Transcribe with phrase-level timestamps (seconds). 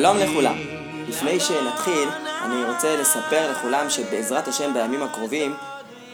[0.00, 0.56] שלום לכולם.
[1.08, 2.08] לפני שנתחיל,
[2.44, 5.54] אני רוצה לספר לכולם שבעזרת השם בימים הקרובים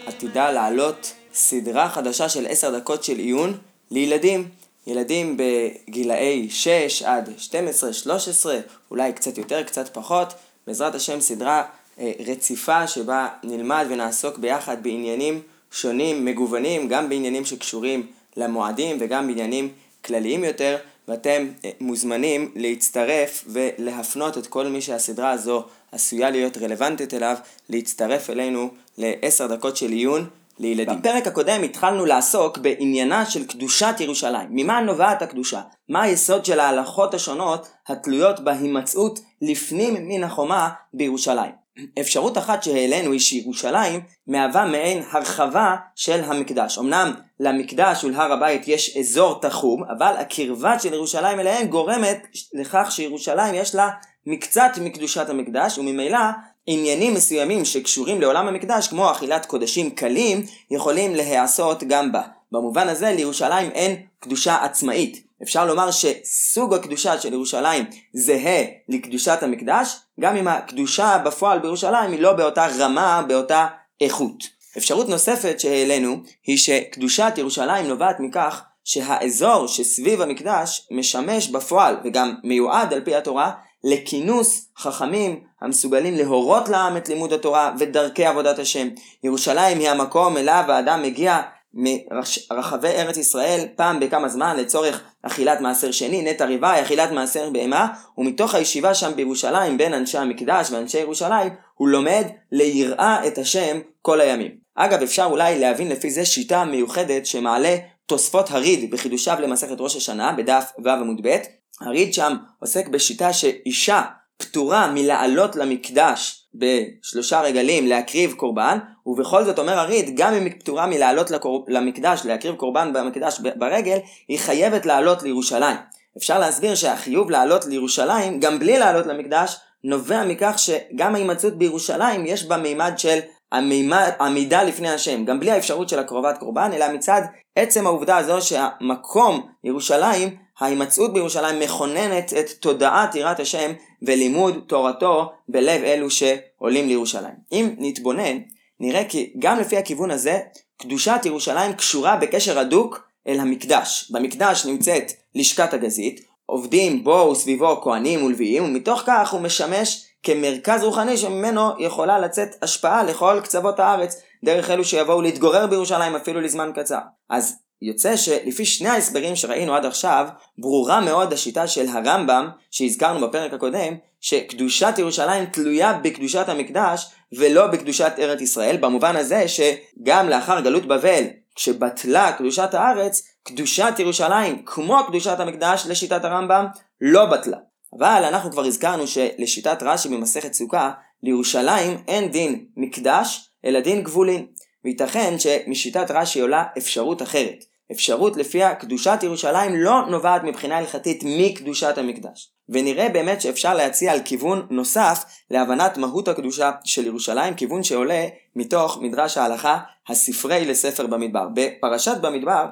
[0.05, 3.57] עתידה לעלות סדרה חדשה של עשר דקות של עיון
[3.91, 4.49] לילדים.
[4.87, 8.59] ילדים בגילאי 6 עד 12, 13,
[8.91, 10.33] אולי קצת יותר, קצת פחות.
[10.67, 11.63] בעזרת השם סדרה
[11.99, 15.41] אה, רציפה שבה נלמד ונעסוק ביחד בעניינים
[15.71, 19.69] שונים, מגוונים, גם בעניינים שקשורים למועדים וגם בעניינים
[20.05, 20.77] כלליים יותר.
[21.07, 27.35] ואתם אה, מוזמנים להצטרף ולהפנות את כל מי שהסדרה הזו עשויה להיות רלוונטית אליו,
[27.69, 30.29] להצטרף אלינו לעשר דקות של עיון
[30.59, 30.99] לילדים.
[30.99, 34.47] בפרק הקודם התחלנו לעסוק בעניינה של קדושת ירושלים.
[34.51, 35.61] ממה נובעת הקדושה?
[35.89, 41.66] מה היסוד של ההלכות השונות התלויות בהימצאות לפנים מן החומה בירושלים?
[41.99, 46.77] אפשרות אחת שהעלינו היא שירושלים מהווה מעין הרחבה של המקדש.
[46.77, 53.55] אמנם למקדש ולהר הבית יש אזור תחום, אבל הקרבה של ירושלים אליהם גורמת לכך שירושלים
[53.55, 53.89] יש לה
[54.25, 56.19] מקצת מקדושת המקדש, וממילא
[56.67, 62.21] עניינים מסוימים שקשורים לעולם המקדש, כמו אכילת קודשים קלים, יכולים להיעשות גם בה.
[62.51, 65.27] במובן הזה לירושלים אין קדושה עצמאית.
[65.43, 72.21] אפשר לומר שסוג הקדושה של ירושלים זהה לקדושת המקדש, גם אם הקדושה בפועל בירושלים היא
[72.21, 73.67] לא באותה רמה, באותה
[74.01, 74.57] איכות.
[74.77, 82.93] אפשרות נוספת שהעלינו היא שקדושת ירושלים נובעת מכך שהאזור שסביב המקדש משמש בפועל וגם מיועד
[82.93, 83.51] על פי התורה
[83.83, 88.87] לכינוס חכמים המסוגלים להורות לעם את לימוד התורה ודרכי עבודת השם.
[89.23, 91.41] ירושלים היא המקום אליו האדם מגיע
[91.73, 97.87] מרחבי ארץ ישראל פעם בכמה זמן לצורך אכילת מעשר שני, נטע ריבה, אכילת מעשר בהמה,
[98.17, 104.21] ומתוך הישיבה שם בירושלים בין אנשי המקדש ואנשי ירושלים, הוא לומד ליראה את השם כל
[104.21, 104.51] הימים.
[104.75, 110.31] אגב, אפשר אולי להבין לפי זה שיטה מיוחדת שמעלה תוספות הריד בחידושיו למסכת ראש השנה
[110.31, 111.37] בדף ו' עמוד ב'.
[111.81, 114.01] הריד שם עוסק בשיטה שאישה
[114.37, 120.85] פטורה מלעלות למקדש בשלושה רגלים להקריב קורבן, ובכל זאת אומר הריד, גם אם היא פטורה
[120.85, 121.65] מלעלות לקור...
[121.67, 123.97] למקדש, להקריב קורבן במקדש ברגל,
[124.27, 125.77] היא חייבת לעלות לירושלים.
[126.17, 132.45] אפשר להסביר שהחיוב לעלות לירושלים, גם בלי לעלות למקדש, נובע מכך שגם ההימצאות בירושלים יש
[132.45, 133.19] בה מימד של
[133.51, 137.21] המימד, עמידה לפני השם, גם בלי האפשרות של הקרובת קורבן, אלא מצד
[137.55, 143.71] עצם העובדה הזו שהמקום ירושלים, ההימצאות בירושלים מכוננת את תודעת יראת השם
[144.01, 147.35] ולימוד תורתו בלב אלו שעולים לירושלים.
[147.51, 148.37] אם נתבונן,
[148.79, 150.39] נראה כי גם לפי הכיוון הזה,
[150.77, 154.11] קדושת ירושלים קשורה בקשר הדוק אל המקדש.
[154.11, 161.17] במקדש נמצאת לשכת הגזית, עובדים בו וסביבו כהנים ולוויים, ומתוך כך הוא משמש כמרכז רוחני
[161.17, 166.99] שממנו יכולה לצאת השפעה לכל קצוות הארץ, דרך אלו שיבואו להתגורר בירושלים אפילו לזמן קצר.
[167.29, 170.27] אז יוצא שלפי שני ההסברים שראינו עד עכשיו,
[170.57, 177.05] ברורה מאוד השיטה של הרמב"ם, שהזכרנו בפרק הקודם, שקדושת ירושלים תלויה בקדושת המקדש
[177.37, 181.23] ולא בקדושת ארץ ישראל, במובן הזה שגם לאחר גלות בבל,
[181.55, 186.65] כשבטלה קדושת הארץ, קדושת ירושלים, כמו קדושת המקדש לשיטת הרמב"ם,
[187.01, 187.57] לא בטלה.
[187.97, 190.91] אבל אנחנו כבר הזכרנו שלשיטת רש"י במסכת סוכה,
[191.23, 194.45] לירושלים אין דין מקדש, אלא דין גבולין.
[194.83, 197.63] וייתכן שמשיטת רש"י עולה אפשרות אחרת.
[197.91, 202.51] אפשרות לפיה קדושת ירושלים לא נובעת מבחינה הלכתית מקדושת המקדש.
[202.69, 208.97] ונראה באמת שאפשר להציע על כיוון נוסף להבנת מהות הקדושה של ירושלים, כיוון שעולה מתוך
[209.01, 211.47] מדרש ההלכה הספרי לספר במדבר.
[211.53, 212.65] בפרשת במדבר,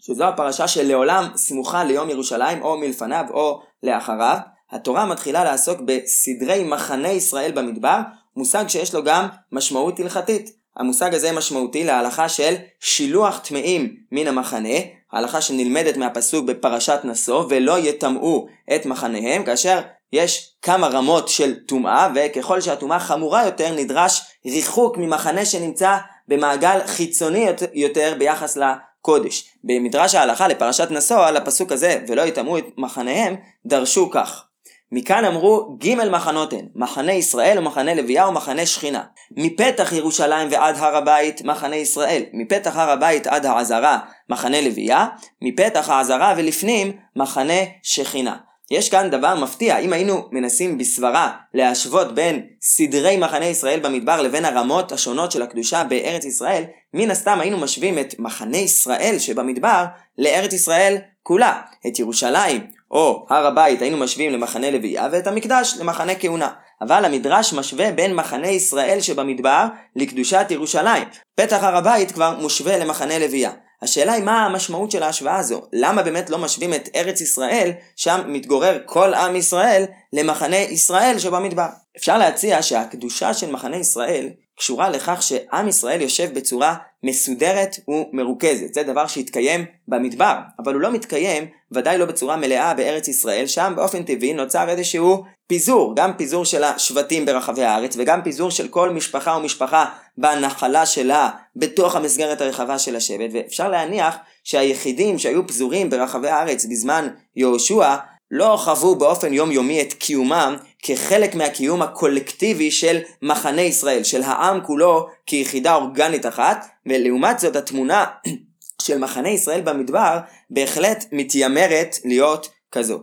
[0.00, 4.38] שזו הפרשה שלעולם סמוכה ליום ירושלים או מלפניו או לאחריו,
[4.70, 8.00] התורה מתחילה לעסוק בסדרי מחנה ישראל במדבר,
[8.36, 10.61] מושג שיש לו גם משמעות הלכתית.
[10.76, 14.78] המושג הזה משמעותי להלכה של שילוח טמאים מן המחנה,
[15.12, 19.80] ההלכה שנלמדת מהפסוק בפרשת נשוא, ולא יטמאו את מחניהם, כאשר
[20.12, 25.96] יש כמה רמות של טומאה, וככל שהטומאה חמורה יותר, נדרש ריחוק ממחנה שנמצא
[26.28, 29.44] במעגל חיצוני יותר ביחס לקודש.
[29.64, 33.36] במדרש ההלכה לפרשת נשוא, על הפסוק הזה, ולא יטמאו את מחניהם,
[33.66, 34.44] דרשו כך.
[34.94, 39.02] מכאן אמרו ג' מחנות הן, מחנה ישראל ומחנה לוויה ומחנה שכינה.
[39.36, 42.22] מפתח ירושלים ועד הר הבית, מחנה ישראל.
[42.32, 43.98] מפתח הר הבית עד העזרה,
[44.28, 45.06] מחנה לוויה.
[45.42, 48.36] מפתח העזרה ולפנים, מחנה שכינה.
[48.70, 54.44] יש כאן דבר מפתיע, אם היינו מנסים בסברה להשוות בין סדרי מחנה ישראל במדבר לבין
[54.44, 56.64] הרמות השונות של הקדושה בארץ ישראל,
[56.94, 59.84] מן הסתם היינו משווים את מחנה ישראל שבמדבר
[60.18, 61.60] לארץ ישראל כולה.
[61.86, 66.48] את ירושלים או הר הבית היינו משווים למחנה לוויה ואת המקדש למחנה כהונה.
[66.80, 69.66] אבל המדרש משווה בין מחנה ישראל שבמדבר
[69.96, 71.08] לקדושת ירושלים.
[71.34, 73.50] פתח הר הבית כבר מושווה למחנה לוויה.
[73.82, 75.62] השאלה היא מה המשמעות של ההשוואה הזו?
[75.72, 81.66] למה באמת לא משווים את ארץ ישראל, שם מתגורר כל עם ישראל, למחנה ישראל שבמדבר?
[81.96, 84.28] אפשר להציע שהקדושה של מחנה ישראל
[84.62, 88.74] קשורה לכך שעם ישראל יושב בצורה מסודרת ומרוכזת.
[88.74, 93.72] זה דבר שהתקיים במדבר, אבל הוא לא מתקיים, ודאי לא בצורה מלאה בארץ ישראל, שם
[93.76, 98.90] באופן טבעי נוצר איזשהו פיזור, גם פיזור של השבטים ברחבי הארץ, וגם פיזור של כל
[98.90, 99.84] משפחה ומשפחה
[100.18, 107.08] בנחלה שלה, בתוך המסגרת הרחבה של השבט, ואפשר להניח שהיחידים שהיו פזורים ברחבי הארץ בזמן
[107.36, 107.96] יהושע,
[108.30, 115.06] לא חוו באופן יומיומי את קיומם כחלק מהקיום הקולקטיבי של מחנה ישראל, של העם כולו
[115.26, 118.04] כיחידה אורגנית אחת, ולעומת זאת התמונה
[118.82, 120.18] של מחנה ישראל במדבר
[120.50, 123.00] בהחלט מתיימרת להיות כזו.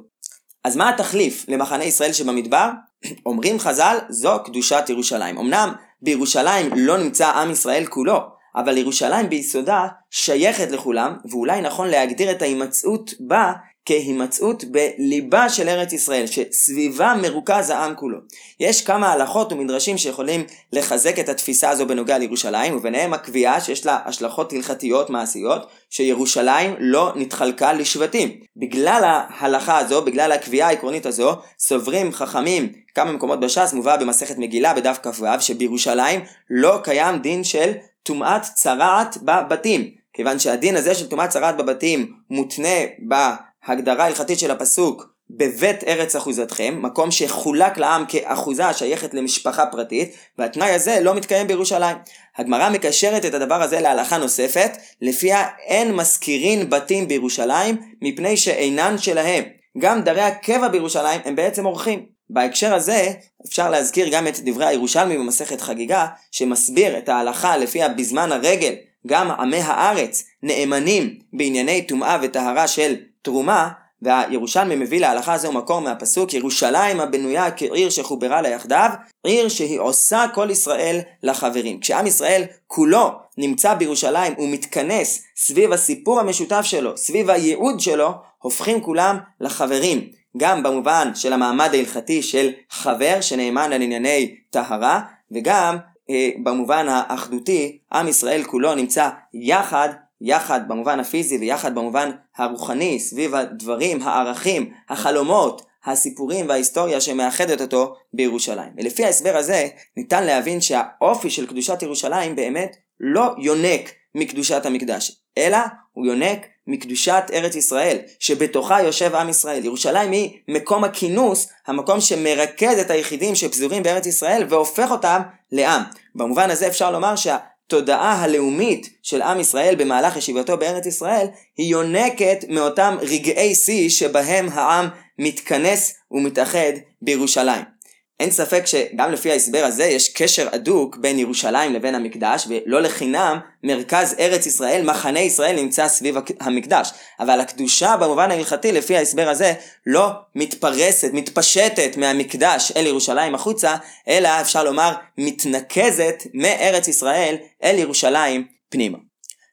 [0.64, 2.70] אז מה התחליף למחנה ישראל שבמדבר?
[3.26, 5.38] אומרים חז"ל, זו קדושת ירושלים.
[5.38, 8.20] אמנם בירושלים לא נמצא עם ישראל כולו,
[8.56, 13.54] אבל ירושלים ביסודה שייכת לכולם, ואולי נכון להגדיר את ההימצאות בה
[13.86, 18.18] כהימצאות בליבה של ארץ ישראל, שסביבה מרוכז העם כולו.
[18.60, 20.44] יש כמה הלכות ומדרשים שיכולים
[20.74, 27.14] לחזק את התפיסה הזו בנוגע לירושלים, וביניהם הקביעה שיש לה השלכות הלכתיות מעשיות, שירושלים לא
[27.16, 28.40] נתחלקה לשבטים.
[28.58, 34.74] בגלל ההלכה הזו, בגלל הקביעה העקרונית הזו, סוברים חכמים כמה מקומות בש"ס, מובא במסכת מגילה
[34.74, 37.72] בדף כ"ו, שבירושלים לא קיים דין של
[38.04, 39.90] טומאת צרעת בבתים.
[40.14, 42.78] כיוון שהדין הזה של טומאת צרעת בבתים מותנה
[43.10, 43.16] ב...
[43.66, 50.70] הגדרה הלכתית של הפסוק בבית ארץ אחוזתכם, מקום שחולק לעם כאחוזה השייכת למשפחה פרטית, והתנאי
[50.70, 51.98] הזה לא מתקיים בירושלים.
[52.38, 54.72] הגמרא מקשרת את הדבר הזה להלכה נוספת,
[55.02, 59.44] לפיה אין מזכירין בתים בירושלים, מפני שאינן שלהם.
[59.78, 62.06] גם דרי הקבע בירושלים הם בעצם אורחים.
[62.30, 63.12] בהקשר הזה
[63.48, 68.74] אפשר להזכיר גם את דברי הירושלמי במסכת חגיגה, שמסביר את ההלכה לפיה בזמן הרגל
[69.08, 73.70] גם עמי הארץ נאמנים בענייני טומאה וטהרה של תרומה,
[74.02, 78.90] והירושלמי מביא להלכה הזו מקור מהפסוק ירושלים הבנויה כעיר שחוברה לה יחדיו,
[79.24, 81.80] עיר שהיא עושה כל ישראל לחברים.
[81.80, 89.18] כשעם ישראל כולו נמצא בירושלים ומתכנס סביב הסיפור המשותף שלו, סביב הייעוד שלו, הופכים כולם
[89.42, 90.10] לחברים.
[90.38, 95.02] גם במובן של המעמד ההלכתי של חבר שנאמן על ענייני טהרה,
[95.32, 95.78] וגם
[96.10, 99.90] אה, במובן האחדותי, עם ישראל כולו נמצא יחד
[100.22, 108.70] יחד במובן הפיזי ויחד במובן הרוחני, סביב הדברים, הערכים, החלומות, הסיפורים וההיסטוריה שמאחדת אותו בירושלים.
[108.78, 109.68] ולפי ההסבר הזה,
[109.98, 115.58] ניתן להבין שהאופי של קדושת ירושלים באמת לא יונק מקדושת המקדש, אלא
[115.94, 119.66] הוא יונק מקדושת ארץ ישראל, שבתוכה יושב עם ישראל.
[119.66, 125.22] ירושלים היא מקום הכינוס, המקום שמרכז את היחידים שפזורים בארץ ישראל והופך אותם
[125.52, 125.82] לעם.
[126.16, 127.38] במובן הזה אפשר לומר שה...
[127.70, 131.28] התודעה הלאומית של עם ישראל במהלך ישיבתו בארץ ישראל
[131.58, 134.88] היא יונקת מאותם רגעי שיא שבהם העם
[135.20, 136.72] מתכנס ומתאחד
[137.02, 137.79] בירושלים.
[138.20, 143.40] אין ספק שגם לפי ההסבר הזה יש קשר הדוק בין ירושלים לבין המקדש, ולא לחינם
[143.64, 146.92] מרכז ארץ ישראל, מחנה ישראל נמצא סביב המקדש.
[147.20, 149.54] אבל הקדושה במובן ההלכתי לפי ההסבר הזה
[149.86, 153.76] לא מתפרסת, מתפשטת מהמקדש אל ירושלים החוצה,
[154.08, 158.98] אלא אפשר לומר מתנקזת מארץ ישראל אל ירושלים פנימה.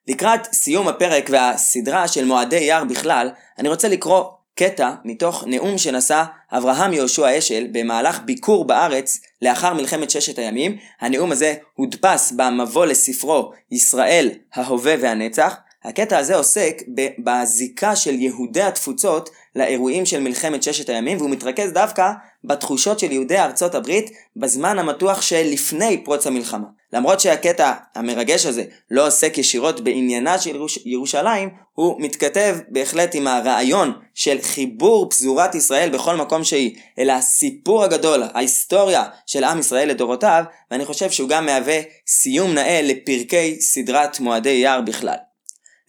[0.09, 4.25] לקראת סיום הפרק והסדרה של מועדי יר בכלל, אני רוצה לקרוא
[4.59, 10.77] קטע מתוך נאום שנשא אברהם יהושע אשל במהלך ביקור בארץ לאחר מלחמת ששת הימים.
[11.01, 15.57] הנאום הזה הודפס במבוא לספרו ישראל ההווה והנצח.
[15.85, 16.83] הקטע הזה עוסק
[17.19, 22.11] בזיקה של יהודי התפוצות לאירועים של מלחמת ששת הימים והוא מתרכז דווקא
[22.45, 26.67] בתחושות של יהודי ארצות הברית בזמן המתוח שלפני פרוץ המלחמה.
[26.93, 30.79] למרות שהקטע המרגש הזה לא עוסק ישירות בעניינה של ירוש...
[30.85, 37.85] ירושלים, הוא מתכתב בהחלט עם הרעיון של חיבור פזורת ישראל בכל מקום שהיא, אלא הסיפור
[37.85, 44.21] הגדול, ההיסטוריה של עם ישראל לדורותיו, ואני חושב שהוא גם מהווה סיום נאה לפרקי סדרת
[44.21, 45.17] מועדי יער בכלל.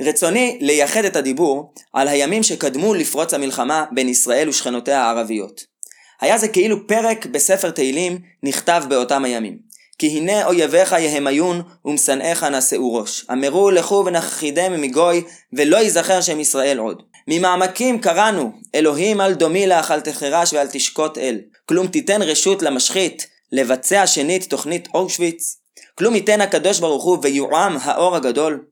[0.01, 5.61] רצוני לייחד את הדיבור על הימים שקדמו לפרוץ המלחמה בין ישראל ושכנותיה הערביות.
[6.21, 9.66] היה זה כאילו פרק בספר תהילים נכתב באותם הימים.
[9.97, 13.25] כי הנה אויביך יהמיון ומשנאיך נשאו ראש.
[13.31, 15.23] אמרו לכו ונכחידם מגוי
[15.53, 17.03] ולא ייזכר שם ישראל עוד.
[17.27, 21.39] ממעמקים קראנו אלוהים אל דומי לך אל תחרש ואל תשקוט אל.
[21.65, 25.57] כלום תיתן רשות למשחית לבצע שנית תוכנית אושוויץ.
[25.95, 28.65] כלום ייתן הקדוש ברוך הוא ויועם האור הגדול.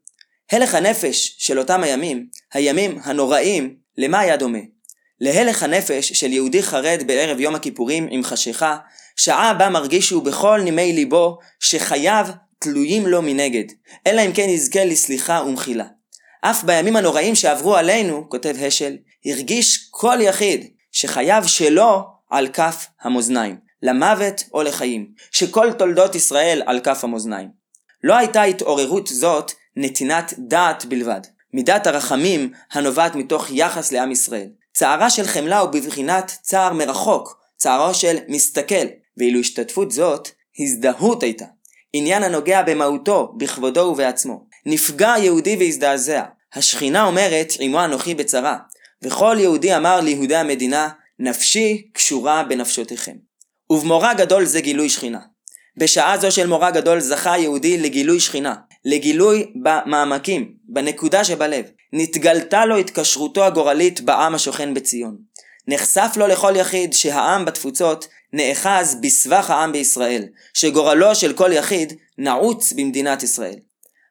[0.51, 4.59] הלך הנפש של אותם הימים, הימים הנוראים, למה היה דומה?
[5.21, 8.77] להלך הנפש של יהודי חרד בערב יום הכיפורים עם חשיכה,
[9.15, 12.27] שעה בה מרגיש הוא בכל נימי ליבו שחייו
[12.59, 13.63] תלויים לו מנגד,
[14.07, 15.85] אלא אם כן יזכה לסליחה ומחילה.
[16.41, 23.57] אף בימים הנוראים שעברו עלינו, כותב השל, הרגיש כל יחיד שחייו שלו על כף המאזניים,
[23.83, 27.49] למוות או לחיים, שכל תולדות ישראל על כף המאזניים.
[28.03, 31.21] לא הייתה התעוררות זאת נתינת דעת בלבד,
[31.53, 34.47] מידת הרחמים הנובעת מתוך יחס לעם ישראל.
[34.73, 38.85] צערה של חמלה הוא בבחינת צער מרחוק, צערו של מסתכל,
[39.17, 40.29] ואילו השתתפות זאת,
[40.59, 41.45] הזדהות הייתה.
[41.93, 44.45] עניין הנוגע במהותו, בכבודו ובעצמו.
[44.65, 46.23] נפגע יהודי והזדעזע.
[46.53, 48.57] השכינה אומרת, עמו אנוכי בצרה.
[49.01, 53.15] וכל יהודי אמר ליהודי המדינה, נפשי קשורה בנפשותיכם.
[53.69, 55.19] ובמורא גדול זה גילוי שכינה.
[55.77, 58.55] בשעה זו של מורא גדול זכה היהודי לגילוי שכינה,
[58.85, 61.65] לגילוי במעמקים, בנקודה שבלב.
[61.93, 65.17] נתגלתה לו התקשרותו הגורלית בעם השוכן בציון.
[65.67, 72.73] נחשף לו לכל יחיד שהעם בתפוצות נאחז בסבך העם בישראל, שגורלו של כל יחיד נעוץ
[72.73, 73.55] במדינת ישראל.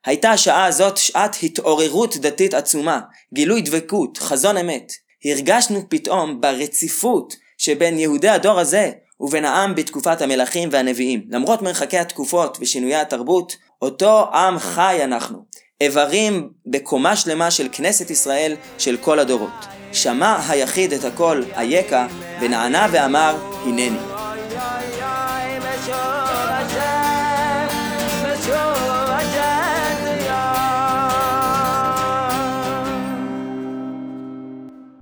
[0.07, 3.01] הייתה השעה הזאת שעת התעוררות דתית עצומה,
[3.35, 4.93] גילוי דבקות, חזון אמת.
[5.25, 8.91] הרגשנו פתאום ברציפות שבין יהודי הדור הזה
[9.21, 11.25] ובין העם בתקופת המלכים והנביאים.
[11.31, 15.45] למרות מרחקי התקופות ושינויי התרבות, אותו עם חי אנחנו.
[15.81, 19.65] איברים בקומה שלמה של כנסת ישראל של כל הדורות.
[19.93, 22.07] שמע היחיד את הקול, אייכה,
[22.41, 24.14] ונענה ואמר, hinen.